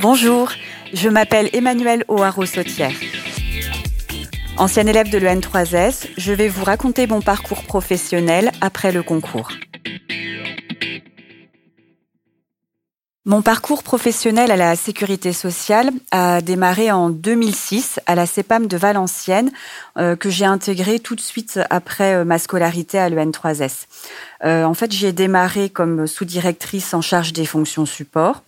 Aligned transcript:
Bonjour, 0.00 0.50
je 0.94 1.10
m'appelle 1.10 1.50
Emmanuelle 1.52 2.04
O'Haraud-Sautière. 2.08 2.94
Ancienne 4.56 4.88
élève 4.88 5.10
de 5.10 5.18
l'EN3S, 5.18 6.08
je 6.16 6.32
vais 6.32 6.48
vous 6.48 6.64
raconter 6.64 7.06
mon 7.06 7.20
parcours 7.20 7.64
professionnel 7.64 8.50
après 8.62 8.92
le 8.92 9.02
concours. 9.02 9.50
Mon 13.30 13.42
parcours 13.42 13.84
professionnel 13.84 14.50
à 14.50 14.56
la 14.56 14.74
sécurité 14.74 15.32
sociale 15.32 15.92
a 16.10 16.40
démarré 16.40 16.90
en 16.90 17.10
2006 17.10 18.00
à 18.06 18.16
la 18.16 18.26
CEPAM 18.26 18.66
de 18.66 18.76
Valenciennes, 18.76 19.52
euh, 19.98 20.16
que 20.16 20.30
j'ai 20.30 20.46
intégré 20.46 20.98
tout 20.98 21.14
de 21.14 21.20
suite 21.20 21.60
après 21.70 22.16
euh, 22.16 22.24
ma 22.24 22.40
scolarité 22.40 22.98
à 22.98 23.08
l'EN3S. 23.08 23.86
Euh, 24.44 24.64
en 24.64 24.74
fait, 24.74 24.90
j'ai 24.90 25.12
démarré 25.12 25.70
comme 25.70 26.08
sous-directrice 26.08 26.92
en 26.92 27.02
charge 27.02 27.32
des 27.32 27.46
fonctions 27.46 27.86
support. 27.86 28.42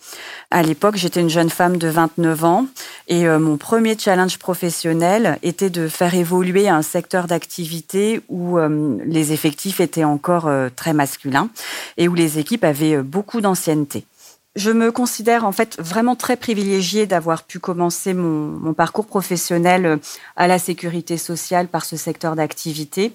À 0.51 0.65
l'époque, 0.65 0.97
j'étais 0.97 1.21
une 1.21 1.31
jeune 1.31 1.51
femme 1.51 1.77
de 1.77 1.87
29 1.87 2.43
ans 2.43 2.67
et 3.07 3.27
mon 3.27 3.59
premier 3.59 3.97
challenge 3.97 4.39
professionnel 4.39 5.39
était 5.43 5.71
de 5.71 5.87
faire 5.87 6.15
évoluer 6.15 6.69
un 6.69 6.83
secteur 6.83 7.27
d'activité 7.27 8.21
où 8.29 8.59
les 8.59 9.33
effectifs 9.33 9.81
étaient 9.81 10.05
encore 10.05 10.51
très 10.77 10.93
masculins 10.93 11.49
et 11.97 12.09
où 12.09 12.15
les 12.15 12.39
équipes 12.39 12.65
avaient 12.65 12.99
beaucoup 12.99 13.41
d'ancienneté. 13.41 14.05
Je 14.55 14.71
me 14.71 14.93
considère 14.93 15.47
en 15.47 15.53
fait 15.53 15.81
vraiment 15.81 16.15
très 16.15 16.37
privilégiée 16.37 17.07
d'avoir 17.07 17.45
pu 17.45 17.59
commencer 17.59 18.13
mon, 18.13 18.75
parcours 18.75 19.07
professionnel 19.07 19.87
euh, 19.87 19.97
à 20.37 20.47
la 20.47 20.59
sécurité 20.59 21.17
sociale 21.17 21.69
par 21.69 21.87
ce 21.87 21.97
secteur 21.97 22.37
d'activité. 22.37 23.13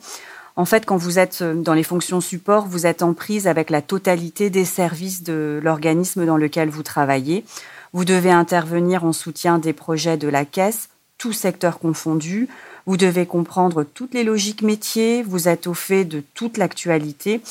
En 0.55 0.65
fait, 0.65 0.87
quand 0.87 0.97
vous 0.97 1.19
êtes 1.19 1.43
euh, 1.43 1.53
dans 1.53 1.75
les 1.75 1.83
fonctions 1.83 2.21
support, 2.21 2.65
vous 2.65 2.87
êtes 2.87 3.03
en 3.03 3.13
prise 3.13 3.45
avec 3.45 3.69
la 3.69 3.83
totalité 3.83 4.49
des 4.49 4.65
services 4.65 5.21
de 5.21 5.59
l'organisme 5.63 6.25
dans 6.25 6.37
lequel 6.37 6.69
vous 6.69 6.81
travaillez. 6.81 7.45
Vous 7.93 8.03
devez 8.03 8.31
intervenir 8.31 9.05
en 9.05 9.13
soutien 9.13 9.59
des 9.59 9.73
projets 9.73 10.17
de 10.17 10.27
la 10.27 10.43
caisse, 10.43 10.89
tout 11.19 11.33
secteur 11.33 11.77
confondu. 11.77 12.49
Vous 12.87 12.95
devez 12.95 13.25
comprendre 13.25 13.83
toutes 13.83 14.13
les 14.13 14.23
logiques 14.23 14.61
métiers, 14.61 15.21
vous 15.21 15.49
êtes 15.49 15.67
au 15.67 15.73
fait 15.73 16.05
de 16.05 16.23
toute 16.33 16.57
l'actualité. 16.57 17.41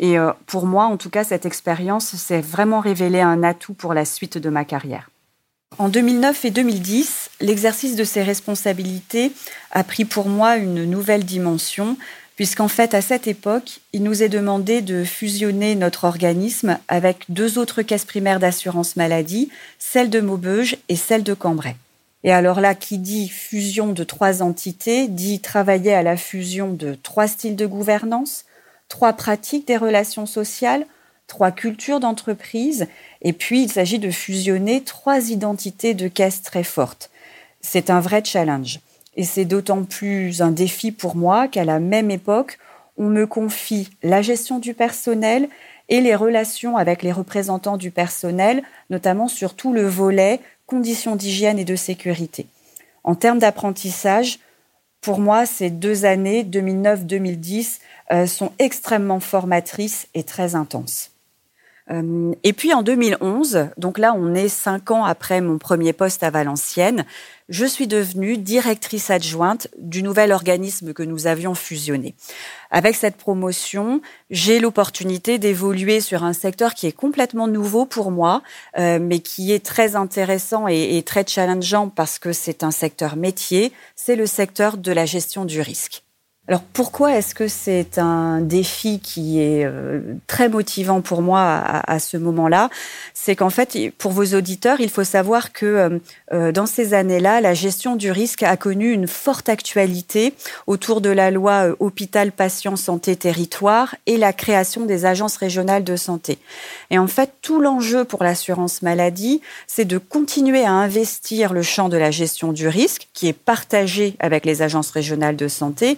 Et 0.00 0.18
euh, 0.18 0.32
pour 0.46 0.66
moi, 0.66 0.86
en 0.86 0.96
tout 0.96 1.10
cas, 1.10 1.22
cette 1.22 1.46
expérience 1.46 2.16
s'est 2.16 2.40
vraiment 2.40 2.80
révélée 2.80 3.20
un 3.20 3.44
atout 3.44 3.72
pour 3.72 3.94
la 3.94 4.04
suite 4.04 4.36
de 4.36 4.50
ma 4.50 4.64
carrière. 4.64 5.08
En 5.78 5.88
2009 5.88 6.44
et 6.44 6.50
2010, 6.50 7.30
l'exercice 7.40 7.94
de 7.94 8.02
ces 8.02 8.24
responsabilités 8.24 9.30
a 9.70 9.84
pris 9.84 10.04
pour 10.04 10.28
moi 10.28 10.56
une 10.56 10.84
nouvelle 10.84 11.24
dimension, 11.24 11.96
puisqu'en 12.34 12.66
fait, 12.66 12.92
à 12.92 13.00
cette 13.00 13.28
époque, 13.28 13.80
il 13.92 14.02
nous 14.02 14.24
est 14.24 14.28
demandé 14.28 14.82
de 14.82 15.04
fusionner 15.04 15.76
notre 15.76 16.02
organisme 16.02 16.78
avec 16.88 17.26
deux 17.28 17.58
autres 17.58 17.82
caisses 17.82 18.04
primaires 18.04 18.40
d'assurance 18.40 18.96
maladie, 18.96 19.50
celle 19.78 20.10
de 20.10 20.20
Maubeuge 20.20 20.78
et 20.88 20.96
celle 20.96 21.22
de 21.22 21.34
Cambrai. 21.34 21.76
Et 22.22 22.32
alors 22.32 22.60
là, 22.60 22.74
qui 22.74 22.98
dit 22.98 23.28
fusion 23.28 23.92
de 23.92 24.04
trois 24.04 24.42
entités, 24.42 25.08
dit 25.08 25.40
travailler 25.40 25.94
à 25.94 26.02
la 26.02 26.16
fusion 26.16 26.72
de 26.72 26.94
trois 26.94 27.26
styles 27.26 27.56
de 27.56 27.66
gouvernance, 27.66 28.44
trois 28.88 29.14
pratiques 29.14 29.66
des 29.66 29.78
relations 29.78 30.26
sociales, 30.26 30.86
trois 31.26 31.50
cultures 31.50 32.00
d'entreprise, 32.00 32.88
et 33.22 33.32
puis 33.32 33.62
il 33.62 33.72
s'agit 33.72 33.98
de 33.98 34.10
fusionner 34.10 34.82
trois 34.82 35.30
identités 35.30 35.94
de 35.94 36.08
caisse 36.08 36.42
très 36.42 36.64
fortes. 36.64 37.10
C'est 37.60 37.88
un 37.88 38.00
vrai 38.00 38.22
challenge. 38.24 38.80
Et 39.16 39.24
c'est 39.24 39.44
d'autant 39.44 39.84
plus 39.84 40.42
un 40.42 40.50
défi 40.50 40.92
pour 40.92 41.16
moi 41.16 41.48
qu'à 41.48 41.64
la 41.64 41.78
même 41.78 42.10
époque, 42.10 42.58
on 42.96 43.06
me 43.06 43.26
confie 43.26 43.88
la 44.02 44.22
gestion 44.22 44.58
du 44.58 44.74
personnel 44.74 45.48
et 45.88 46.00
les 46.00 46.14
relations 46.14 46.76
avec 46.76 47.02
les 47.02 47.12
représentants 47.12 47.76
du 47.76 47.90
personnel, 47.90 48.62
notamment 48.90 49.26
sur 49.26 49.54
tout 49.54 49.72
le 49.72 49.86
volet 49.86 50.40
conditions 50.70 51.16
d'hygiène 51.16 51.58
et 51.58 51.64
de 51.64 51.74
sécurité. 51.74 52.46
En 53.02 53.16
termes 53.16 53.40
d'apprentissage, 53.40 54.38
pour 55.00 55.18
moi, 55.18 55.44
ces 55.44 55.68
deux 55.68 56.04
années, 56.04 56.44
2009-2010, 56.44 57.80
euh, 58.12 58.26
sont 58.26 58.52
extrêmement 58.58 59.18
formatrices 59.18 60.06
et 60.14 60.22
très 60.22 60.54
intenses. 60.54 61.10
Euh, 61.90 62.32
et 62.44 62.52
puis 62.52 62.72
en 62.72 62.82
2011, 62.82 63.68
donc 63.76 63.98
là 63.98 64.14
on 64.16 64.34
est 64.34 64.48
cinq 64.48 64.90
ans 64.90 65.04
après 65.04 65.40
mon 65.40 65.58
premier 65.58 65.92
poste 65.92 66.22
à 66.22 66.30
Valenciennes, 66.30 67.04
je 67.48 67.64
suis 67.64 67.88
devenue 67.88 68.38
directrice 68.38 69.10
adjointe 69.10 69.66
du 69.76 70.04
nouvel 70.04 70.30
organisme 70.30 70.92
que 70.92 71.02
nous 71.02 71.26
avions 71.26 71.54
fusionné. 71.54 72.14
Avec 72.70 72.94
cette 72.94 73.16
promotion, 73.16 74.00
j'ai 74.30 74.60
l'opportunité 74.60 75.38
d'évoluer 75.38 76.00
sur 76.00 76.22
un 76.22 76.32
secteur 76.32 76.74
qui 76.74 76.86
est 76.86 76.92
complètement 76.92 77.48
nouveau 77.48 77.86
pour 77.86 78.12
moi, 78.12 78.42
euh, 78.78 79.00
mais 79.00 79.18
qui 79.18 79.52
est 79.52 79.64
très 79.64 79.96
intéressant 79.96 80.68
et, 80.68 80.96
et 80.96 81.02
très 81.02 81.24
challengeant 81.26 81.88
parce 81.88 82.20
que 82.20 82.32
c'est 82.32 82.62
un 82.62 82.70
secteur 82.70 83.16
métier, 83.16 83.72
c'est 83.96 84.16
le 84.16 84.26
secteur 84.26 84.76
de 84.76 84.92
la 84.92 85.06
gestion 85.06 85.44
du 85.44 85.60
risque. 85.60 86.04
Alors 86.50 86.62
pourquoi 86.62 87.16
est-ce 87.16 87.32
que 87.32 87.46
c'est 87.46 87.96
un 87.98 88.40
défi 88.40 88.98
qui 88.98 89.38
est 89.40 89.64
euh, 89.64 90.00
très 90.26 90.48
motivant 90.48 91.00
pour 91.00 91.22
moi 91.22 91.42
à, 91.42 92.00
ce 92.00 92.16
moment-là? 92.16 92.70
C'est 93.14 93.36
qu'en 93.36 93.50
fait, 93.50 93.78
pour 93.98 94.10
vos 94.10 94.34
auditeurs, 94.34 94.80
il 94.80 94.90
faut 94.90 95.04
savoir 95.04 95.52
que 95.52 95.64
euh, 95.64 95.98
euh, 96.32 96.50
dans 96.50 96.66
ces 96.66 96.92
années-là, 96.92 97.40
la 97.40 97.54
gestion 97.54 97.94
du 97.94 98.10
risque 98.10 98.42
a 98.42 98.56
connu 98.56 98.90
une 98.90 99.06
forte 99.06 99.48
actualité 99.48 100.34
autour 100.66 101.00
de 101.00 101.10
la 101.10 101.30
loi 101.30 101.68
hôpital 101.78 102.32
patient 102.32 102.74
santé 102.74 103.14
territoire 103.14 103.94
et 104.06 104.16
la 104.16 104.32
création 104.32 104.86
des 104.86 105.06
agences 105.06 105.36
régionales 105.36 105.84
de 105.84 105.94
santé. 105.94 106.38
Et 106.90 106.98
en 106.98 107.06
fait, 107.06 107.30
tout 107.42 107.60
l'enjeu 107.60 108.04
pour 108.04 108.24
l'assurance 108.24 108.82
maladie, 108.82 109.40
c'est 109.68 109.84
de 109.84 109.98
continuer 109.98 110.64
à 110.64 110.72
investir 110.72 111.52
le 111.52 111.62
champ 111.62 111.88
de 111.88 111.96
la 111.96 112.10
gestion 112.10 112.52
du 112.52 112.66
risque 112.66 113.06
qui 113.12 113.28
est 113.28 113.32
partagé 113.32 114.16
avec 114.18 114.44
les 114.44 114.62
agences 114.62 114.90
régionales 114.90 115.36
de 115.36 115.46
santé 115.46 115.96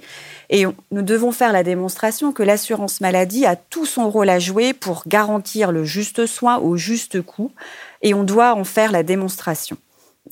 et 0.50 0.64
nous 0.90 1.02
devons 1.02 1.32
faire 1.32 1.52
la 1.52 1.62
démonstration 1.62 2.32
que 2.32 2.42
l'assurance 2.42 3.00
maladie 3.00 3.46
a 3.46 3.56
tout 3.56 3.86
son 3.86 4.10
rôle 4.10 4.28
à 4.28 4.38
jouer 4.38 4.72
pour 4.72 5.04
garantir 5.06 5.72
le 5.72 5.84
juste 5.84 6.26
soin 6.26 6.58
au 6.58 6.76
juste 6.76 7.22
coût. 7.22 7.52
Et 8.02 8.14
on 8.14 8.24
doit 8.24 8.54
en 8.54 8.64
faire 8.64 8.92
la 8.92 9.02
démonstration. 9.02 9.76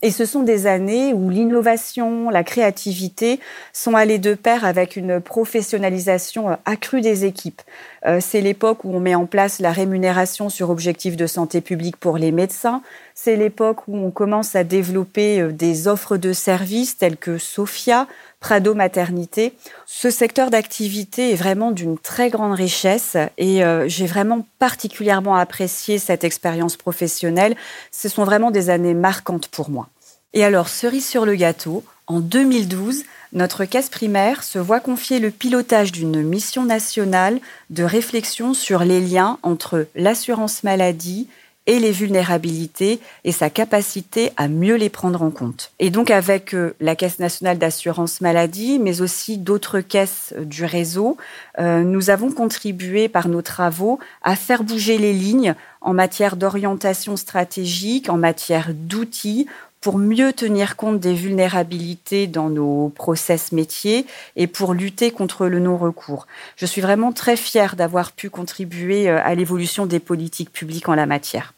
Et 0.03 0.11
ce 0.13 0.25
sont 0.25 0.43
des 0.43 0.67
années 0.67 1.13
où 1.13 1.31
l'innovation, 1.31 2.31
la 2.31 2.45
créativité 2.45 3.41
sont 3.73 3.97
allées 3.97 4.19
de 4.19 4.35
pair 4.35 4.65
avec 4.65 4.97
une 4.97 5.21
professionnalisation 5.21 6.57
accrue 6.65 7.01
des 7.01 7.25
équipes. 7.25 7.61
Euh, 8.07 8.19
c'est 8.21 8.41
l'époque 8.41 8.85
où 8.85 8.95
on 8.95 9.01
met 9.01 9.17
en 9.17 9.27
place 9.27 9.59
la 9.59 9.73
rémunération 9.73 10.49
sur 10.49 10.71
objectifs 10.71 11.17
de 11.17 11.27
santé 11.27 11.61
publique 11.61 11.97
pour 11.97 12.19
les 12.19 12.31
médecins. 12.31 12.83
C'est 13.15 13.37
l'époque 13.37 13.89
où 13.89 13.97
on 13.97 14.11
commence 14.11 14.55
à 14.55 14.65
développer 14.65 15.41
euh, 15.41 15.53
des 15.53 15.89
offres 15.89 16.17
de 16.17 16.33
services 16.33 16.97
telles 16.97 17.19
que 17.19 17.37
Sophia, 17.37 18.07
Prado 18.41 18.75
Maternité. 18.75 19.55
Ce 19.87 20.11
secteur 20.11 20.51
d'activité 20.51 21.31
est 21.31 21.37
vraiment 21.37 21.71
d'une 21.71 21.99
très 21.99 22.31
grande 22.31 22.55
richesse 22.55 23.17
et 23.37 23.63
euh, 23.63 23.87
j'ai 23.87 24.07
vraiment 24.07 24.47
particulièrement 24.59 25.37
apprécié 25.37 25.99
cette 25.99 26.25
expérience 26.25 26.77
professionnelle. 26.77 27.55
Ce 27.93 28.09
sont 28.09 28.25
vraiment 28.25 28.51
des 28.51 28.71
années 28.71 28.95
marquantes 28.95 29.49
pour 29.49 29.69
moi. 29.69 29.89
Et 30.33 30.43
alors, 30.43 30.69
cerise 30.69 31.07
sur 31.07 31.27
le 31.27 31.35
gâteau, 31.35 31.85
en 32.07 32.21
2012, 32.21 33.05
notre 33.33 33.65
caisse 33.65 33.89
primaire 33.89 34.43
se 34.43 34.59
voit 34.59 34.81
confier 34.81 35.19
le 35.19 35.31
pilotage 35.31 35.93
d'une 35.93 36.23
mission 36.23 36.65
nationale 36.65 37.41
de 37.69 37.85
réflexion 37.85 38.55
sur 38.55 38.85
les 38.85 39.01
liens 39.01 39.39
entre 39.43 39.87
l'assurance 39.95 40.65
maladie 40.65 41.29
et 41.67 41.79
les 41.79 41.93
vulnérabilités 41.93 43.01
et 43.25 43.33
sa 43.33 43.51
capacité 43.51 44.33
à 44.37 44.49
mieux 44.49 44.77
les 44.77 44.89
prendre 44.89 45.23
en 45.23 45.31
compte. 45.31 45.71
Et 45.79 45.91
donc 45.91 46.11
avec 46.11 46.55
euh, 46.55 46.75
la 46.81 46.97
Caisse 46.97 47.19
nationale 47.19 47.59
d'assurance 47.59 48.21
maladie, 48.21 48.79
mais 48.79 49.03
aussi 49.03 49.37
d'autres 49.37 49.81
caisses 49.81 50.35
euh, 50.37 50.45
du 50.45 50.65
réseau, 50.65 51.17
euh, 51.59 51.83
nous 51.83 52.11
avons 52.11 52.33
contribué 52.33 53.09
par 53.09 53.29
nos 53.29 53.43
travaux 53.43 53.99
à 54.23 54.37
faire 54.37 54.65
bouger 54.65 54.99
les 54.99 55.13
lignes 55.13 55.55
en 55.81 55.93
matière 55.93 56.37
d'orientation 56.37 57.17
stratégique, 57.17 58.09
en 58.09 58.17
matière 58.17 58.71
d'outils 58.75 59.47
pour 59.81 59.97
mieux 59.97 60.33
tenir 60.33 60.77
compte 60.77 60.99
des 60.99 61.15
vulnérabilités 61.15 62.27
dans 62.27 62.51
nos 62.51 62.89
process 62.89 63.53
métiers 63.53 64.07
et 64.37 64.47
pour 64.47 64.75
lutter 64.75 65.11
contre 65.11 65.47
le 65.47 65.59
non-recours. 65.59 66.27
Je 66.57 66.67
suis 66.67 66.83
vraiment 66.83 67.13
très 67.13 67.37
fière 67.37 67.77
d'avoir 67.77 68.13
pu 68.13 68.29
contribuer 68.29 69.09
à 69.09 69.35
l'évolution 69.35 69.87
des 69.87 70.01
politiques 70.01 70.53
publiques 70.53 70.91
en 70.91 70.95
la 70.95 71.07
matière. 71.07 71.55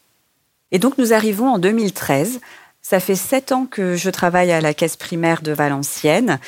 Et 0.73 0.79
donc 0.79 0.97
nous 0.97 1.13
arrivons 1.13 1.47
en 1.47 1.59
2013. 1.59 2.41
Ça 2.81 2.99
fait 2.99 3.15
sept 3.15 3.53
ans 3.53 3.65
que 3.65 3.95
je 3.95 4.09
travaille 4.09 4.51
à 4.51 4.59
la 4.59 4.73
caisse 4.73 4.97
primaire 4.97 5.41
de 5.41 5.53
Valenciennes. 5.53 6.39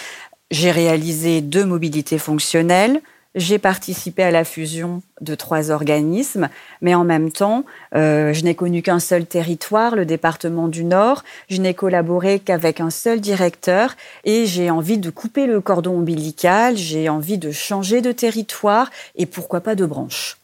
J'ai 0.52 0.72
réalisé 0.72 1.42
deux 1.42 1.64
mobilités 1.64 2.18
fonctionnelles, 2.18 3.02
j'ai 3.36 3.60
participé 3.60 4.24
à 4.24 4.32
la 4.32 4.46
fusion 4.46 5.02
de 5.22 5.36
trois 5.36 5.70
organismes, 5.70 6.50
mais 6.82 6.96
en 6.96 7.04
même 7.04 7.32
temps, 7.32 7.66
euh, 7.94 8.34
je 8.34 8.44
n'ai 8.44 8.56
connu 8.56 8.82
qu'un 8.82 9.00
seul 9.00 9.26
territoire, 9.26 9.96
le 9.96 10.06
département 10.06 10.70
du 10.70 10.86
Nord. 10.86 11.24
Je 11.50 11.62
n'ai 11.62 11.74
collaboré 11.74 12.40
qu'avec 12.40 12.80
un 12.80 12.90
seul 12.90 13.20
directeur 13.20 13.96
et 14.24 14.46
j'ai 14.46 14.70
envie 14.72 14.98
de 14.98 15.10
couper 15.10 15.48
le 15.48 15.62
cordon 15.62 15.98
ombilical, 16.00 16.78
j'ai 16.78 17.10
envie 17.10 17.38
de 17.38 17.52
changer 17.52 18.02
de 18.02 18.12
territoire 18.12 18.90
et 19.16 19.26
pourquoi 19.26 19.60
pas 19.62 19.76
de 19.76 19.86
branche. 19.86 20.38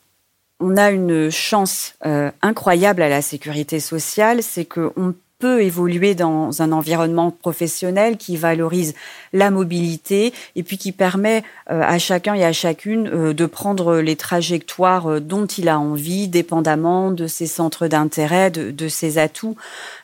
On 0.62 0.78
a 0.78 0.92
une 0.92 1.32
chance 1.32 1.96
euh, 2.06 2.30
incroyable 2.42 3.02
à 3.02 3.10
la 3.10 3.22
sécurité 3.22 3.80
sociale, 3.80 4.44
c'est 4.44 4.66
qu'on 4.66 5.16
peut 5.42 5.64
évoluer 5.64 6.14
dans 6.14 6.62
un 6.62 6.72
environnement 6.72 7.32
professionnel 7.32 8.16
qui 8.18 8.38
valorise 8.38 8.94
la 9.34 9.50
mobilité 9.50 10.34
et 10.56 10.62
puis 10.62 10.78
qui 10.78 10.92
permet 10.92 11.44
euh, 11.72 11.82
à 11.82 11.98
chacun 11.98 12.36
et 12.36 12.46
à 12.46 12.54
chacune 12.54 13.08
euh, 13.08 13.34
de 13.34 13.46
prendre 13.48 13.98
les 13.98 14.16
trajectoires 14.16 15.08
euh, 15.08 15.20
dont 15.20 15.48
il 15.48 15.68
a 15.68 15.80
envie, 15.80 16.28
dépendamment 16.28 17.10
de 17.10 17.26
ses 17.26 17.48
centres 17.48 17.88
d'intérêt, 17.88 18.52
de, 18.52 18.70
de 18.70 18.88
ses 18.88 19.18
atouts. 19.18 19.58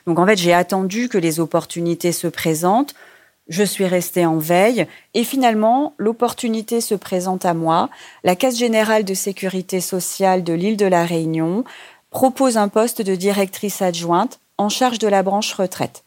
Donc 0.08 0.18
en 0.18 0.26
fait, 0.26 0.36
j'ai 0.36 0.52
attendu 0.52 1.08
que 1.08 1.18
les 1.18 1.38
opportunités 1.38 2.12
se 2.12 2.26
présentent. 2.26 2.94
Je 3.48 3.62
suis 3.62 3.86
restée 3.86 4.26
en 4.26 4.36
veille 4.36 4.86
et 5.14 5.24
finalement, 5.24 5.94
l'opportunité 5.96 6.80
se 6.80 6.94
présente 6.94 7.46
à 7.46 7.54
moi. 7.54 7.88
La 8.22 8.36
Caisse 8.36 8.58
générale 8.58 9.04
de 9.04 9.14
sécurité 9.14 9.80
sociale 9.80 10.44
de 10.44 10.52
l'île 10.52 10.76
de 10.76 10.86
la 10.86 11.04
Réunion 11.04 11.64
propose 12.10 12.58
un 12.58 12.68
poste 12.68 13.00
de 13.00 13.14
directrice 13.14 13.80
adjointe 13.80 14.38
en 14.58 14.68
charge 14.68 14.98
de 14.98 15.08
la 15.08 15.22
branche 15.22 15.54
retraite. 15.54 16.04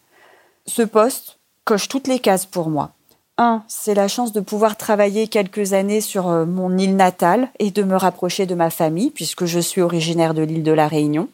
Ce 0.68 0.84
poste 0.84 1.40
coche 1.66 1.88
toutes 1.88 2.08
les 2.08 2.20
cases 2.20 2.46
pour 2.46 2.70
moi. 2.70 2.92
Un, 3.38 3.64
c'est 3.68 3.96
la 3.96 4.08
chance 4.08 4.34
de 4.34 4.40
pouvoir 4.40 4.78
travailler 4.78 5.28
quelques 5.28 5.74
années 5.74 6.02
sur 6.02 6.28
euh, 6.28 6.46
mon 6.46 6.78
île 6.78 6.96
natale 6.96 7.50
et 7.58 7.72
de 7.72 7.82
me 7.82 7.96
rapprocher 7.96 8.46
de 8.46 8.54
ma 8.54 8.70
famille, 8.70 9.10
puisque 9.10 9.46
je 9.46 9.60
suis 9.60 9.82
originaire 9.82 10.36
de 10.36 10.44
l'île 10.44 10.64
de 10.64 10.72
la 10.72 10.88
Réunion. 10.88 11.28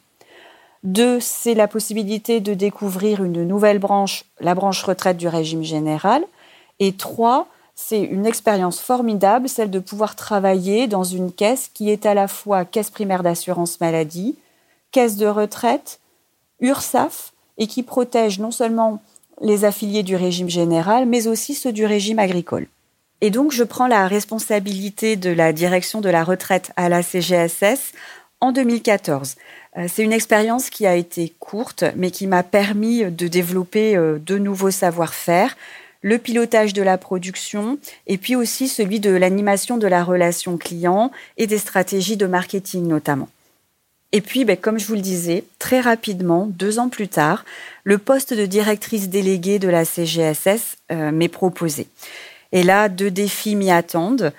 Deux, 0.87 1.19
c'est 1.19 1.53
la 1.53 1.67
possibilité 1.67 2.39
de 2.39 2.53
découvrir 2.53 3.21
une 3.21 3.43
nouvelle 3.43 3.77
branche, 3.77 4.23
la 4.39 4.55
branche 4.55 4.81
retraite 4.83 5.17
du 5.17 5.27
régime 5.27 5.61
général. 5.61 6.23
Et 6.79 6.93
trois, 6.93 7.49
c'est 7.75 8.01
une 8.01 8.25
expérience 8.25 8.79
formidable, 8.79 9.49
celle 9.49 9.69
de 9.69 9.79
pouvoir 9.79 10.15
travailler 10.15 10.87
dans 10.87 11.03
une 11.03 11.33
caisse 11.33 11.69
qui 11.73 11.89
est 11.89 12.05
à 12.05 12.13
la 12.13 12.29
fois 12.29 12.63
caisse 12.63 12.89
primaire 12.89 13.21
d'assurance 13.21 13.81
maladie, 13.81 14.37
caisse 14.91 15.17
de 15.17 15.27
retraite, 15.27 15.99
URSAF 16.61 17.33
et 17.57 17.67
qui 17.67 17.83
protège 17.83 18.39
non 18.39 18.51
seulement 18.51 19.01
les 19.41 19.65
affiliés 19.65 20.03
du 20.03 20.15
régime 20.15 20.49
général, 20.49 21.05
mais 21.05 21.27
aussi 21.27 21.53
ceux 21.53 21.73
du 21.73 21.85
régime 21.85 22.19
agricole. 22.19 22.65
Et 23.19 23.29
donc, 23.29 23.51
je 23.51 23.65
prends 23.65 23.87
la 23.87 24.07
responsabilité 24.07 25.17
de 25.17 25.31
la 25.31 25.51
direction 25.51 25.99
de 25.99 26.09
la 26.09 26.23
retraite 26.23 26.71
à 26.77 26.87
la 26.87 27.03
CGSS 27.03 27.91
en 28.41 28.51
2014. 28.51 29.35
Euh, 29.77 29.87
c'est 29.91 30.03
une 30.03 30.13
expérience 30.13 30.69
qui 30.69 30.85
a 30.85 30.95
été 30.95 31.33
courte, 31.39 31.83
mais 31.95 32.11
qui 32.11 32.27
m'a 32.27 32.43
permis 32.43 33.05
de 33.05 33.27
développer 33.27 33.95
euh, 33.95 34.19
de 34.19 34.37
nouveaux 34.37 34.71
savoir-faire, 34.71 35.55
le 36.01 36.17
pilotage 36.17 36.73
de 36.73 36.83
la 36.83 36.97
production 36.97 37.79
et 38.05 38.17
puis 38.17 38.35
aussi 38.35 38.67
celui 38.67 38.99
de 38.99 39.09
l'animation 39.09 39.77
de 39.77 39.87
la 39.87 40.03
relation 40.03 40.57
client 40.57 41.11
et 41.37 41.47
des 41.47 41.57
stratégies 41.57 42.17
de 42.17 42.27
marketing 42.27 42.87
notamment. 42.87 43.29
Et 44.13 44.21
puis, 44.21 44.45
ben, 44.45 44.55
comme 44.55 44.79
je 44.79 44.87
vous 44.87 44.93
le 44.93 45.01
disais, 45.01 45.43
très 45.59 45.81
rapidement, 45.81 46.47
deux 46.47 46.79
ans 46.79 46.87
plus 46.87 47.09
tard, 47.09 47.43
le 47.83 47.97
poste 47.97 48.33
de 48.33 48.45
directrice 48.45 49.09
déléguée 49.09 49.59
de 49.59 49.67
la 49.67 49.83
CGSS 49.83 50.77
euh, 50.91 51.11
m'est 51.11 51.27
proposé. 51.27 51.87
Et 52.53 52.63
là, 52.63 52.87
deux 52.87 53.11
défis 53.11 53.55
m'y 53.55 53.69
attendent. 53.69 54.31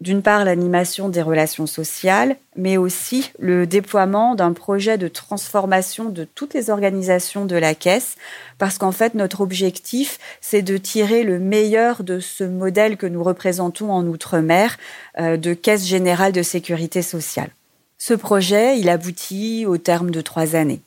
D'une 0.00 0.22
part, 0.22 0.44
l'animation 0.44 1.08
des 1.08 1.22
relations 1.22 1.66
sociales, 1.66 2.36
mais 2.54 2.76
aussi 2.76 3.32
le 3.40 3.66
déploiement 3.66 4.36
d'un 4.36 4.52
projet 4.52 4.96
de 4.96 5.08
transformation 5.08 6.08
de 6.08 6.22
toutes 6.22 6.54
les 6.54 6.70
organisations 6.70 7.46
de 7.46 7.56
la 7.56 7.74
caisse, 7.74 8.14
parce 8.58 8.78
qu'en 8.78 8.92
fait, 8.92 9.14
notre 9.14 9.40
objectif, 9.40 10.20
c'est 10.40 10.62
de 10.62 10.76
tirer 10.76 11.24
le 11.24 11.40
meilleur 11.40 12.04
de 12.04 12.20
ce 12.20 12.44
modèle 12.44 12.96
que 12.96 13.06
nous 13.06 13.24
représentons 13.24 13.90
en 13.90 14.06
Outre-mer 14.06 14.78
euh, 15.18 15.36
de 15.36 15.52
caisse 15.52 15.84
générale 15.84 16.32
de 16.32 16.42
sécurité 16.42 17.02
sociale. 17.02 17.50
Ce 17.98 18.14
projet, 18.14 18.78
il 18.78 18.88
aboutit 18.88 19.66
au 19.66 19.78
terme 19.78 20.12
de 20.12 20.20
trois 20.20 20.54
années. 20.54 20.80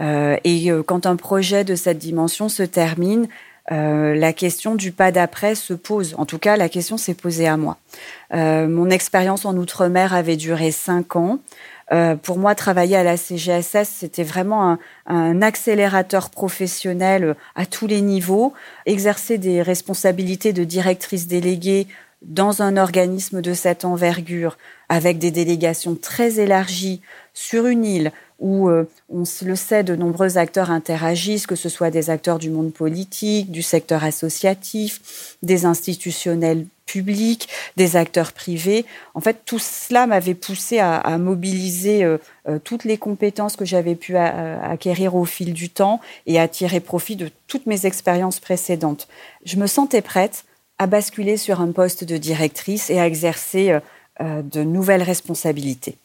Euh, 0.00 0.38
et 0.44 0.70
euh, 0.70 0.82
quand 0.82 1.04
un 1.04 1.16
projet 1.16 1.64
de 1.64 1.74
cette 1.74 1.98
dimension 1.98 2.48
se 2.48 2.62
termine, 2.62 3.28
euh, 3.72 4.14
la 4.14 4.32
question 4.32 4.74
du 4.74 4.92
pas 4.92 5.12
d'après 5.12 5.54
se 5.54 5.74
pose. 5.74 6.14
En 6.18 6.26
tout 6.26 6.38
cas, 6.38 6.56
la 6.56 6.68
question 6.68 6.96
s'est 6.96 7.14
posée 7.14 7.48
à 7.48 7.56
moi. 7.56 7.78
Euh, 8.32 8.68
mon 8.68 8.90
expérience 8.90 9.44
en 9.44 9.56
Outre-mer 9.56 10.14
avait 10.14 10.36
duré 10.36 10.70
cinq 10.70 11.16
ans. 11.16 11.38
Euh, 11.92 12.16
pour 12.16 12.38
moi, 12.38 12.54
travailler 12.54 12.96
à 12.96 13.04
la 13.04 13.16
CGSS, 13.16 13.88
c'était 13.88 14.24
vraiment 14.24 14.70
un, 14.72 14.78
un, 15.06 15.40
accélérateur 15.40 16.30
professionnel 16.30 17.36
à 17.54 17.64
tous 17.64 17.86
les 17.86 18.00
niveaux. 18.00 18.52
Exercer 18.86 19.38
des 19.38 19.62
responsabilités 19.62 20.52
de 20.52 20.64
directrice 20.64 21.28
déléguée 21.28 21.86
dans 22.22 22.62
un 22.62 22.76
organisme 22.76 23.40
de 23.40 23.54
cette 23.54 23.84
envergure, 23.84 24.56
avec 24.88 25.18
des 25.18 25.30
délégations 25.30 25.94
très 25.94 26.40
élargies 26.40 27.02
sur 27.34 27.66
une 27.66 27.84
île 27.84 28.12
où 28.38 28.68
euh, 28.68 28.88
on 29.08 29.24
le 29.42 29.56
sait, 29.56 29.82
de 29.82 29.96
nombreux 29.96 30.36
acteurs 30.38 30.70
interagissent, 30.70 31.46
que 31.46 31.54
ce 31.54 31.68
soit 31.68 31.90
des 31.90 32.10
acteurs 32.10 32.38
du 32.38 32.50
monde 32.50 32.72
politique, 32.72 33.50
du 33.50 33.62
secteur 33.62 34.04
associatif, 34.04 35.36
des 35.42 35.64
institutionnels 35.64 36.66
publics, 36.84 37.48
des 37.76 37.96
acteurs 37.96 38.32
privés. 38.32 38.84
En 39.14 39.20
fait, 39.20 39.38
tout 39.44 39.58
cela 39.58 40.06
m'avait 40.06 40.34
poussé 40.34 40.78
à, 40.78 41.18
mobiliser 41.18 42.04
euh, 42.04 42.18
euh, 42.48 42.58
toutes 42.62 42.84
les 42.84 42.98
compétences 42.98 43.56
que 43.56 43.64
j'avais 43.64 43.94
pu 43.94 44.16
acquérir 44.16 45.14
au 45.14 45.24
fil 45.24 45.52
du 45.52 45.70
temps 45.70 46.00
et 46.26 46.38
à 46.38 46.46
tirer 46.46 46.80
profit 46.80 47.16
de 47.16 47.30
toutes 47.48 47.66
mes 47.66 47.86
expériences 47.86 48.38
précédentes. 48.38 49.08
Je 49.44 49.56
me 49.56 49.66
sentais 49.66 50.02
prête 50.02 50.44
à 50.78 50.86
basculer 50.86 51.38
sur 51.38 51.60
un 51.62 51.72
poste 51.72 52.04
de 52.04 52.18
directrice 52.18 52.90
et 52.90 53.00
à 53.00 53.06
exercer 53.06 53.78
de 54.20 54.62
nouvelles 54.62 55.02
responsabilités. 55.02 55.96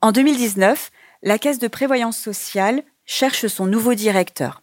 En 0.00 0.12
2019, 0.12 0.90
la 1.22 1.38
Caisse 1.38 1.58
de 1.58 1.68
prévoyance 1.68 2.18
sociale 2.18 2.82
cherche 3.04 3.46
son 3.46 3.66
nouveau 3.66 3.94
directeur. 3.94 4.62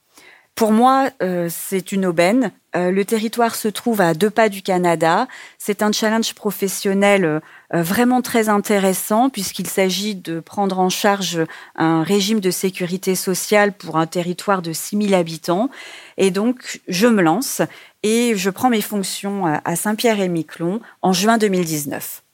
Pour 0.56 0.72
moi, 0.72 1.10
euh, 1.22 1.50
c'est 1.52 1.92
une 1.92 2.06
aubaine. 2.06 2.52
Euh, 2.78 2.90
le 2.90 3.04
territoire 3.04 3.56
se 3.56 3.68
trouve 3.68 4.00
à 4.00 4.14
deux 4.14 4.30
pas 4.30 4.48
du 4.48 4.62
Canada. 4.62 5.28
C'est 5.58 5.84
un 5.84 5.92
challenge 5.92 6.34
professionnel 6.34 7.26
euh, 7.26 7.42
vraiment 7.74 8.22
très 8.22 8.48
intéressant 8.48 9.30
puisqu'il 9.30 9.68
s'agit 9.68 10.16
de 10.16 10.40
prendre 10.40 10.80
en 10.80 10.88
charge 10.88 11.42
un 11.76 12.04
régime 12.04 12.40
de 12.40 12.52
sécurité 12.52 13.16
sociale 13.16 13.74
pour 13.74 13.98
un 13.98 14.08
territoire 14.08 14.62
de 14.62 14.72
6000 14.72 15.14
habitants. 15.14 15.70
Et 16.16 16.32
donc, 16.32 16.80
je 16.88 17.08
me 17.08 17.22
lance 17.22 17.62
et 18.04 18.38
je 18.38 18.50
prends 18.50 18.70
mes 18.70 18.82
fonctions 18.82 19.46
à 19.46 19.76
Saint-Pierre-et-Miquelon 19.76 20.80
en 21.02 21.12
juin 21.12 21.38
2019. 21.38 22.25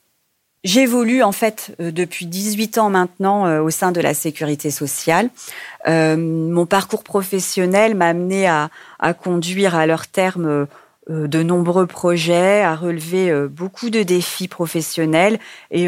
J'évolue 0.64 1.24
en 1.24 1.32
fait 1.32 1.76
euh, 1.80 1.92
depuis 1.92 2.28
18 2.28 2.78
ans 2.78 2.90
maintenant 2.92 3.48
euh, 3.48 3.62
au 3.62 3.72
sein 3.72 3.92
de 3.92 4.00
la 4.00 4.14
sécurité 4.14 4.70
sociale. 4.70 5.30
Euh, 5.88 6.16
mon 6.18 6.68
parcours 6.68 7.04
professionnel 7.04 7.96
m'a 7.96 8.10
amené 8.10 8.48
à, 8.48 8.70
à, 9.00 9.14
conduire 9.14 9.76
à 9.76 9.86
leur 9.88 10.08
terme 10.08 10.68
de 11.10 11.44
nombreux 11.44 11.88
projets, 11.88 12.62
à 12.62 12.76
relever 12.76 13.34
beaucoup 13.50 13.90
de 13.90 14.04
défis 14.04 14.48
professionnels 14.48 15.40
et 15.72 15.88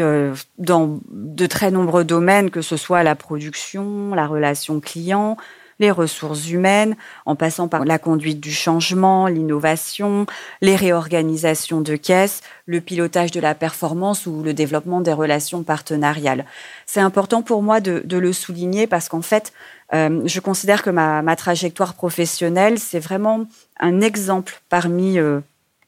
dans 0.58 0.98
de 1.08 1.46
très 1.46 1.70
nombreux 1.70 2.04
domaines, 2.04 2.50
que 2.50 2.60
ce 2.60 2.76
soit 2.76 3.04
la 3.04 3.14
production, 3.14 4.12
la 4.12 4.26
relation 4.26 4.80
client, 4.80 5.36
les 5.78 5.90
ressources 5.90 6.48
humaines, 6.48 6.96
en 7.26 7.36
passant 7.36 7.68
par 7.68 7.84
la 7.84 7.98
conduite 7.98 8.40
du 8.40 8.52
changement, 8.52 9.26
l'innovation, 9.26 10.26
les 10.60 10.76
réorganisations 10.76 11.80
de 11.80 11.96
caisses, 11.96 12.42
le 12.66 12.80
pilotage 12.80 13.30
de 13.30 13.40
la 13.40 13.54
performance 13.54 14.26
ou 14.26 14.42
le 14.42 14.54
développement 14.54 15.00
des 15.00 15.12
relations 15.12 15.62
partenariales. 15.62 16.44
C'est 16.86 17.00
important 17.00 17.42
pour 17.42 17.62
moi 17.62 17.80
de, 17.80 18.02
de 18.04 18.18
le 18.18 18.32
souligner 18.32 18.86
parce 18.86 19.08
qu'en 19.08 19.22
fait, 19.22 19.52
euh, 19.92 20.22
je 20.24 20.40
considère 20.40 20.82
que 20.82 20.90
ma, 20.90 21.22
ma 21.22 21.36
trajectoire 21.36 21.94
professionnelle, 21.94 22.78
c'est 22.78 22.98
vraiment 22.98 23.46
un 23.80 24.00
exemple 24.00 24.60
parmi 24.68 25.18
euh, 25.18 25.40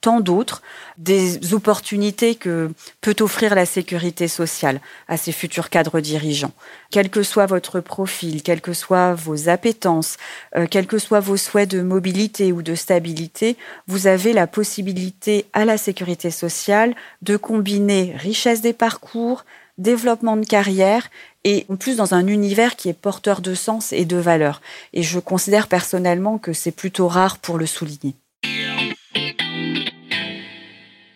tant 0.06 0.20
d'autres, 0.20 0.62
des 0.98 1.52
opportunités 1.52 2.36
que 2.36 2.70
peut 3.00 3.16
offrir 3.18 3.56
la 3.56 3.66
sécurité 3.66 4.28
sociale 4.28 4.80
à 5.08 5.16
ses 5.16 5.32
futurs 5.32 5.68
cadres 5.68 5.98
dirigeants. 5.98 6.52
Quel 6.92 7.10
que 7.10 7.24
soit 7.24 7.46
votre 7.46 7.80
profil, 7.80 8.44
quelles 8.44 8.60
que 8.60 8.72
soient 8.72 9.14
vos 9.14 9.48
appétences, 9.48 10.16
euh, 10.54 10.66
quels 10.70 10.86
que 10.86 10.98
soient 10.98 11.18
vos 11.18 11.36
souhaits 11.36 11.68
de 11.68 11.82
mobilité 11.82 12.52
ou 12.52 12.62
de 12.62 12.76
stabilité, 12.76 13.56
vous 13.88 14.06
avez 14.06 14.32
la 14.32 14.46
possibilité 14.46 15.46
à 15.52 15.64
la 15.64 15.76
sécurité 15.76 16.30
sociale 16.30 16.94
de 17.22 17.36
combiner 17.36 18.14
richesse 18.16 18.60
des 18.60 18.74
parcours, 18.74 19.44
développement 19.76 20.36
de 20.36 20.46
carrière 20.46 21.10
et 21.42 21.66
en 21.68 21.74
plus 21.74 21.96
dans 21.96 22.14
un 22.14 22.28
univers 22.28 22.76
qui 22.76 22.88
est 22.88 23.00
porteur 23.08 23.40
de 23.40 23.54
sens 23.56 23.92
et 23.92 24.04
de 24.04 24.18
valeur. 24.18 24.62
Et 24.92 25.02
je 25.02 25.18
considère 25.18 25.66
personnellement 25.66 26.38
que 26.38 26.52
c'est 26.52 26.70
plutôt 26.70 27.08
rare 27.08 27.38
pour 27.38 27.58
le 27.58 27.66
souligner. 27.66 28.14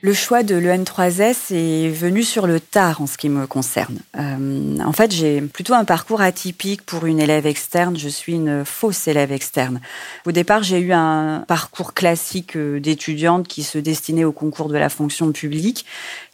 Le 0.03 0.15
choix 0.15 0.43
de 0.43 0.55
l'EN3S 0.55 1.55
est 1.55 1.91
venu 1.91 2.23
sur 2.23 2.47
le 2.47 2.59
tard 2.59 3.03
en 3.03 3.07
ce 3.07 3.19
qui 3.19 3.29
me 3.29 3.47
concerne. 3.47 3.99
Euh, 4.19 4.79
en 4.83 4.93
fait, 4.93 5.13
j'ai 5.13 5.43
plutôt 5.43 5.75
un 5.75 5.85
parcours 5.85 6.23
atypique 6.23 6.83
pour 6.83 7.05
une 7.05 7.21
élève 7.21 7.47
externe. 7.47 7.99
Je 7.99 8.09
suis 8.09 8.33
une 8.33 8.65
fausse 8.65 9.09
élève 9.09 9.31
externe. 9.31 9.81
Au 10.27 10.33
départ, 10.33 10.63
j'ai 10.63 10.79
eu 10.79 10.93
un 10.93 11.45
parcours 11.47 11.93
classique 11.93 12.57
euh, 12.57 12.81
d'étudiante 12.81 13.47
qui 13.47 13.63
se 13.63 13.77
destinait 13.77 14.25
au 14.25 14.33
concours 14.33 14.69
de 14.69 14.79
la 14.79 14.89
fonction 14.89 15.33
publique. 15.33 15.85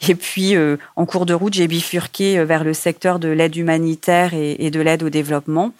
Et 0.09 0.15
puis, 0.15 0.55
euh, 0.55 0.77
en 0.95 1.05
cours 1.05 1.27
de 1.27 1.35
route, 1.35 1.55
j'ai 1.55 1.67
bifurqué 1.67 2.45
vers 2.45 2.63
le 2.63 2.73
secteur 2.73 3.19
de 3.19 3.29
l'aide 3.29 3.57
humanitaire 3.57 4.33
et 4.35 4.71
de 4.71 4.81
l'aide 4.81 5.03
au 5.03 5.11
développement. 5.11 5.73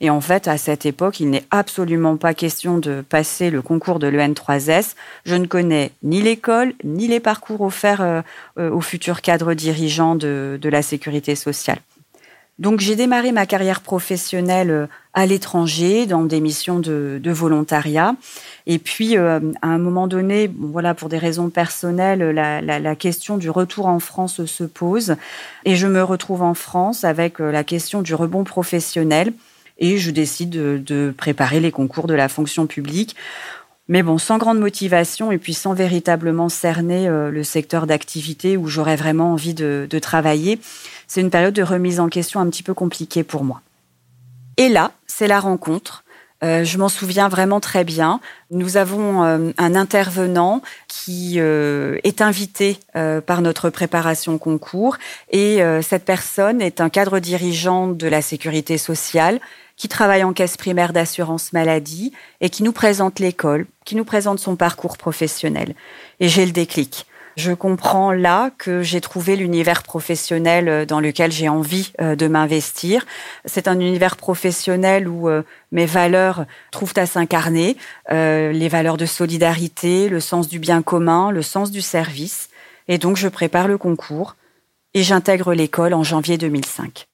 Et 0.00 0.10
en 0.10 0.20
fait, 0.20 0.48
à 0.48 0.58
cette 0.58 0.86
époque, 0.86 1.20
il 1.20 1.30
n'est 1.30 1.44
absolument 1.50 2.16
pas 2.16 2.34
question 2.34 2.78
de 2.78 3.02
passer 3.08 3.50
le 3.50 3.62
concours 3.62 3.98
de 3.98 4.08
l'EN3S. 4.08 4.94
Je 5.24 5.36
ne 5.36 5.46
connais 5.46 5.92
ni 6.02 6.20
l'école, 6.20 6.74
ni 6.82 7.06
les 7.06 7.20
parcours 7.20 7.60
offerts 7.60 8.00
euh, 8.00 8.20
euh, 8.58 8.70
aux 8.70 8.80
futurs 8.80 9.22
cadres 9.22 9.54
dirigeants 9.54 10.16
de, 10.16 10.58
la 10.64 10.82
sécurité 10.82 11.36
sociale. 11.36 11.78
Donc 12.60 12.80
j'ai 12.80 12.94
démarré 12.94 13.32
ma 13.32 13.46
carrière 13.46 13.80
professionnelle 13.80 14.70
euh, 14.70 14.86
à 15.12 15.26
l'étranger 15.26 16.06
dans 16.06 16.24
des 16.24 16.40
missions 16.40 16.80
de, 16.80 17.20
volontariat. 17.26 18.16
Et 18.66 18.78
puis 18.78 19.16
à 19.16 19.40
un 19.62 19.78
moment 19.78 20.08
donné, 20.08 20.50
voilà 20.58 20.94
pour 20.94 21.08
des 21.08 21.18
raisons 21.18 21.50
personnelles, 21.50 22.30
la, 22.30 22.60
la, 22.60 22.96
question 22.96 23.36
du 23.36 23.48
retour 23.48 23.86
en 23.86 24.00
France 24.00 24.44
se 24.44 24.64
pose 24.64 25.14
et 25.64 25.76
je 25.76 25.86
me 25.86 26.02
retrouve 26.02 26.42
en 26.42 26.54
France 26.54 27.04
avec 27.04 27.38
la 27.38 27.62
question 27.62 28.02
du 28.02 28.14
rebond 28.14 28.42
professionnel 28.42 29.34
et 29.78 29.98
je 29.98 30.10
décide 30.10 30.50
de, 30.50 31.14
préparer 31.16 31.60
les 31.60 31.72
concours 31.72 32.06
de 32.06 32.14
la 32.14 32.28
fonction 32.28 32.66
publique. 32.66 33.16
Mais 33.88 34.02
bon, 34.02 34.16
sans 34.16 34.38
grande 34.38 34.58
motivation 34.58 35.30
et 35.30 35.38
puis 35.38 35.52
sans 35.52 35.74
véritablement 35.74 36.48
cerner 36.48 37.06
euh, 37.06 37.30
le 37.30 37.44
secteur 37.44 37.86
d'activité 37.86 38.56
où 38.56 38.66
j'aurais 38.66 38.96
vraiment 38.96 39.32
envie 39.32 39.52
de, 39.52 39.86
travailler, 40.00 40.58
c'est 41.06 41.20
une 41.20 41.30
période 41.30 41.54
de 41.54 41.62
remise 41.62 42.00
en 42.00 42.08
question 42.08 42.40
un 42.40 42.48
petit 42.48 42.62
peu 42.62 42.72
compliquée 42.72 43.24
pour 43.24 43.44
moi. 43.44 43.60
Et 44.56 44.68
là, 44.68 44.92
c'est 45.06 45.26
la 45.28 45.40
rencontre. 45.40 46.03
Euh, 46.42 46.64
je 46.64 46.78
m'en 46.78 46.88
souviens 46.88 47.28
vraiment 47.28 47.60
très 47.60 47.84
bien. 47.84 48.20
Nous 48.50 48.76
avons 48.76 49.24
euh, 49.24 49.50
un 49.56 49.74
intervenant 49.74 50.62
qui 50.88 51.38
est 51.38 52.22
invité 52.22 52.78
par 53.26 53.42
notre 53.42 53.70
préparation 53.70 54.38
concours 54.38 54.96
et 55.30 55.60
cette 55.82 56.04
personne 56.04 56.62
est 56.62 56.80
un 56.80 56.88
cadre 56.88 57.18
dirigeant 57.18 57.88
de 57.88 58.06
la 58.06 58.22
sécurité 58.22 58.78
sociale 58.78 59.40
qui 59.76 59.88
travaille 59.88 60.24
en 60.24 60.32
caisse 60.32 60.56
primaire 60.56 60.92
d'assurance 60.92 61.52
maladie 61.52 62.12
et 62.40 62.48
qui 62.48 62.62
nous 62.62 62.72
présente 62.72 63.18
l'école, 63.18 63.66
qui 63.84 63.96
nous 63.96 64.04
présente 64.04 64.38
son 64.38 64.56
parcours 64.56 64.96
professionnel. 64.96 65.74
Et 66.20 66.28
j'ai 66.28 66.46
le 66.46 66.52
déclic. 66.52 67.06
Je 67.36 67.52
comprends 67.52 68.12
là 68.12 68.50
que 68.58 68.82
j'ai 68.82 69.00
trouvé 69.00 69.34
l'univers 69.34 69.82
professionnel 69.82 70.68
euh, 70.68 70.86
dans 70.86 71.00
lequel 71.00 71.32
j'ai 71.32 71.48
envie 71.48 71.92
euh, 72.00 72.14
de 72.14 72.28
m'investir. 72.28 73.04
C'est 73.44 73.66
un 73.66 73.80
univers 73.80 74.16
professionnel 74.16 75.08
où 75.08 75.28
euh, 75.28 75.42
mes 75.72 75.86
valeurs 75.86 76.46
trouvent 76.70 76.92
à 76.96 77.06
s'incarner, 77.06 77.76
les 78.10 78.68
valeurs 78.68 78.96
de 78.96 79.06
solidarité, 79.06 80.08
le 80.08 80.20
sens 80.20 80.48
du 80.48 80.58
bien 80.58 80.82
commun, 80.82 81.30
le 81.30 81.42
sens 81.42 81.70
du 81.70 81.80
service. 81.80 82.48
Et 82.86 82.98
donc 82.98 83.16
je 83.16 83.28
prépare 83.28 83.66
le 83.66 83.78
concours 83.78 84.36
et 84.92 85.02
j'intègre 85.02 85.54
l'école 85.54 85.94
en 85.94 86.04
janvier 86.04 86.38
2005. 86.38 87.06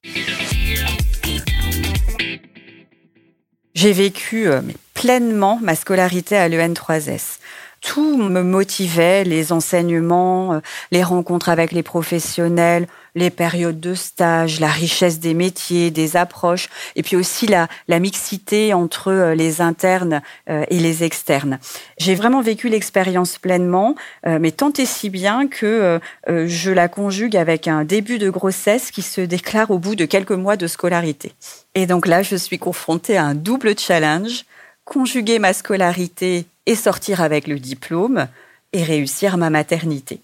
J'ai 3.75 3.93
vécu 3.93 4.49
pleinement 4.95 5.59
ma 5.63 5.75
scolarité 5.75 6.37
à 6.37 6.49
l'EN3S. 6.49 7.39
Tout 7.81 8.17
me 8.17 8.43
motivait, 8.43 9.25
les 9.25 9.53
enseignements, 9.53 10.55
euh, 10.55 10.61
les 10.91 11.03
rencontres 11.03 11.49
avec 11.49 11.73
les 11.73 11.83
professionnels, 11.83 12.87
les 13.15 13.31
périodes 13.31 13.81
de 13.81 13.95
stage, 13.95 14.61
la 14.61 14.69
richesse 14.69 15.19
des 15.19 15.35
métiers, 15.35 15.91
des 15.91 16.17
approches, 16.17 16.69
et 16.95 17.03
puis 17.03 17.17
aussi 17.17 17.47
la, 17.47 17.69
mixité 17.99 18.75
entre 18.75 19.09
euh, 19.11 19.35
les 19.35 19.61
internes 19.61 20.23
et 20.47 20.79
les 20.79 21.05
externes. 21.05 21.59
J'ai 21.99 22.15
vraiment 22.15 22.41
vécu 22.41 22.69
l'expérience 22.69 23.39
pleinement, 23.39 23.95
mais 24.27 24.51
tant 24.51 24.73
et 24.73 24.87
si 24.87 25.11
bien 25.11 25.49
que 25.49 26.01
je 26.29 26.71
la 26.71 26.89
conjugue 26.89 27.37
avec 27.37 27.69
un 27.69 27.85
début 27.85 28.19
de 28.19 28.31
grossesse 28.31 28.91
qui 28.91 29.03
se 29.03 29.21
déclare 29.21 29.71
au 29.71 29.79
bout 29.79 29.95
de 29.95 30.05
quelques 30.05 30.33
mois 30.33 30.57
de 30.57 30.67
scolarité. 30.67 31.33
Et 31.75 31.87
donc 31.87 32.07
là, 32.07 32.23
je 32.23 32.37
suis 32.37 32.59
confrontée 32.59 33.17
à 33.17 33.25
un 33.25 33.35
double 33.35 33.79
challenge, 33.79 34.45
conjuguer 34.85 35.39
ma 35.39 35.53
scolarité 35.53 36.47
et 36.71 36.77
sortir 36.77 37.21
avec 37.21 37.49
le 37.49 37.59
diplôme 37.59 38.29
et 38.73 38.85
réussir 38.85 39.37
ma 39.37 39.51
maternité. 39.51 40.21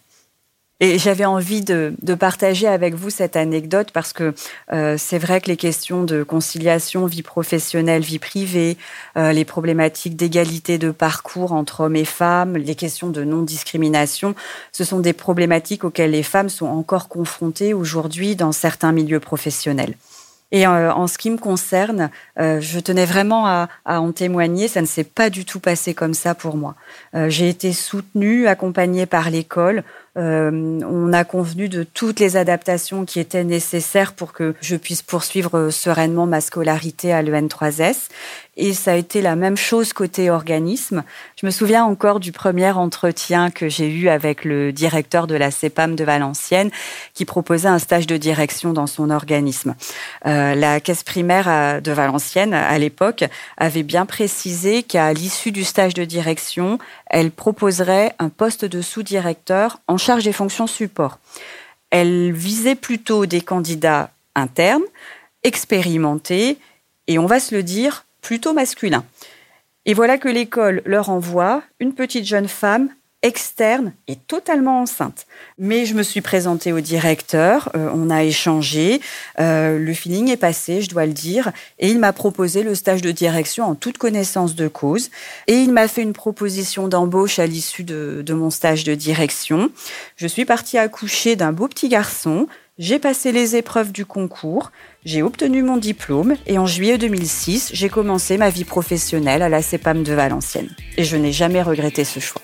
Et 0.78 0.96
j'avais 0.96 1.24
envie 1.24 1.62
de, 1.62 1.92
partager 2.20 2.68
avec 2.68 2.94
vous 2.94 3.10
cette 3.10 3.34
anecdote 3.34 3.88
parce 3.92 4.12
que 4.12 4.32
euh, 4.72 4.96
c'est 4.96 5.18
vrai 5.18 5.40
que 5.40 5.48
les 5.48 5.56
questions 5.56 6.04
de 6.04 6.22
conciliation, 6.22 7.06
vie 7.06 7.22
professionnelle, 7.22 8.02
vie 8.02 8.20
privée, 8.20 8.76
euh, 9.16 9.32
les 9.32 9.44
problématiques 9.44 10.14
d'égalité 10.14 10.78
de 10.78 10.92
parcours 10.92 11.50
entre 11.50 11.80
hommes 11.80 11.96
et 11.96 12.04
femmes, 12.04 12.56
les 12.56 12.76
questions 12.76 13.08
de 13.08 13.24
non-discrimination, 13.24 14.36
ce 14.70 14.84
sont 14.84 15.00
des 15.00 15.14
problématiques 15.14 15.82
auxquelles 15.82 16.12
les 16.12 16.22
femmes 16.22 16.50
sont 16.50 16.66
encore 16.66 17.08
confrontées 17.08 17.74
aujourd'hui 17.74 18.36
dans 18.36 18.52
certains 18.52 18.92
milieux 18.92 19.20
professionnels. 19.20 19.94
Et 20.52 20.66
euh, 20.66 20.92
en 20.92 21.08
ce 21.08 21.18
qui 21.18 21.30
me 21.30 21.38
concerne, 21.38 22.10
euh, 22.38 22.60
je 22.60 22.78
tenais 22.78 23.04
vraiment 23.04 23.46
à, 23.46 23.68
en 23.84 24.12
témoigner. 24.12 24.68
Ça 24.68 24.80
ne 24.80 24.86
s'est 24.86 25.04
pas 25.04 25.28
du 25.28 25.44
tout 25.44 25.58
passé 25.58 25.92
comme 25.92 26.14
ça 26.14 26.34
pour 26.34 26.56
moi. 26.56 26.76
Euh, 27.14 27.28
j'ai 27.28 27.48
été 27.48 27.72
soutenue, 27.72 28.46
accompagnée 28.46 29.06
par 29.06 29.30
l'école. 29.30 29.82
on 30.14 31.12
a 31.12 31.24
convenu 31.24 31.68
de 31.68 31.82
toutes 31.82 32.20
les 32.20 32.36
adaptations 32.36 33.04
qui 33.04 33.20
étaient 33.20 33.44
nécessaires 33.44 34.14
pour 34.14 34.32
que 34.32 34.54
je 34.62 34.76
puisse 34.76 35.02
poursuivre 35.02 35.70
sereinement 35.70 36.26
ma 36.26 36.40
scolarité 36.40 37.12
à 37.12 37.22
l'EN3S. 37.22 38.08
Et 38.56 38.72
ça 38.72 38.92
a 38.92 38.94
été 38.94 39.20
la 39.20 39.36
même 39.36 39.56
chose 39.56 39.92
côté 39.92 40.30
organisme. 40.30 41.04
Je 41.38 41.44
me 41.44 41.50
souviens 41.50 41.84
encore 41.84 42.20
du 42.20 42.32
premier 42.32 42.70
entretien 42.70 43.50
que 43.50 43.68
j'ai 43.68 43.88
eu 43.88 44.08
avec 44.08 44.44
le 44.44 44.72
directeur 44.72 45.26
de 45.26 45.34
la 45.34 45.50
CEPAM 45.50 45.94
de 45.94 46.04
Valenciennes 46.04 46.70
qui 47.12 47.26
proposait 47.26 47.68
un 47.68 47.78
stage 47.78 48.06
de 48.06 48.16
direction 48.16 48.72
dans 48.72 48.86
son 48.86 49.10
organisme. 49.10 49.74
Euh, 50.24 50.54
la 50.54 50.80
caisse 50.80 51.02
primaire 51.02 51.48
euh, 51.48 51.80
de 51.80 51.92
Valenciennes, 51.92 52.54
à 52.54 52.78
l'époque, 52.78 53.24
avait 53.58 53.82
bien 53.82 54.06
précisé 54.06 54.82
qu'à 54.82 55.12
l'issue 55.12 55.52
du 55.52 55.62
stage 55.62 55.92
de 55.92 56.04
direction, 56.04 56.78
elle 57.08 57.30
proposerait 57.30 58.14
un 58.18 58.30
poste 58.30 58.64
de 58.64 58.80
sous-directeur 58.80 59.80
en 59.86 59.98
charge 59.98 60.24
des 60.24 60.32
fonctions 60.32 60.66
support. 60.66 61.18
Elle 61.90 62.32
visait 62.32 62.74
plutôt 62.74 63.26
des 63.26 63.42
candidats 63.42 64.10
internes, 64.34 64.82
expérimentés, 65.42 66.58
et 67.06 67.18
on 67.18 67.26
va 67.26 67.38
se 67.38 67.54
le 67.54 67.62
dire, 67.62 68.05
plutôt 68.26 68.52
masculin. 68.52 69.04
Et 69.84 69.94
voilà 69.94 70.18
que 70.18 70.28
l'école 70.28 70.82
leur 70.84 71.10
envoie 71.10 71.62
une 71.78 71.94
petite 71.94 72.24
jeune 72.24 72.48
femme 72.48 72.88
externe 73.22 73.92
et 74.08 74.16
totalement 74.16 74.80
enceinte. 74.80 75.26
Mais 75.58 75.86
je 75.86 75.94
me 75.94 76.02
suis 76.02 76.22
présentée 76.22 76.72
au 76.72 76.80
directeur, 76.80 77.70
euh, 77.76 77.88
on 77.94 78.10
a 78.10 78.24
échangé, 78.24 79.00
euh, 79.38 79.78
le 79.78 79.94
feeling 79.94 80.28
est 80.28 80.36
passé, 80.36 80.82
je 80.82 80.88
dois 80.88 81.06
le 81.06 81.12
dire, 81.12 81.52
et 81.78 81.88
il 81.88 82.00
m'a 82.00 82.12
proposé 82.12 82.64
le 82.64 82.74
stage 82.74 83.00
de 83.00 83.12
direction 83.12 83.64
en 83.64 83.76
toute 83.76 83.96
connaissance 83.96 84.56
de 84.56 84.66
cause. 84.66 85.10
Et 85.46 85.54
il 85.54 85.72
m'a 85.72 85.86
fait 85.86 86.02
une 86.02 86.12
proposition 86.12 86.88
d'embauche 86.88 87.38
à 87.38 87.46
l'issue 87.46 87.84
de, 87.84 88.22
de 88.26 88.34
mon 88.34 88.50
stage 88.50 88.82
de 88.82 88.96
direction. 88.96 89.70
Je 90.16 90.26
suis 90.26 90.44
partie 90.44 90.78
accoucher 90.78 91.36
d'un 91.36 91.52
beau 91.52 91.68
petit 91.68 91.88
garçon. 91.88 92.48
J'ai 92.78 92.98
passé 92.98 93.32
les 93.32 93.56
épreuves 93.56 93.90
du 93.90 94.04
concours, 94.04 94.70
j'ai 95.06 95.22
obtenu 95.22 95.62
mon 95.62 95.78
diplôme 95.78 96.34
et 96.46 96.58
en 96.58 96.66
juillet 96.66 96.98
2006, 96.98 97.70
j'ai 97.72 97.88
commencé 97.88 98.36
ma 98.36 98.50
vie 98.50 98.64
professionnelle 98.64 99.40
à 99.40 99.48
la 99.48 99.62
CEPAM 99.62 100.02
de 100.02 100.12
Valenciennes. 100.12 100.68
Et 100.98 101.04
je 101.04 101.16
n'ai 101.16 101.32
jamais 101.32 101.62
regretté 101.62 102.04
ce 102.04 102.20
choix. 102.20 102.42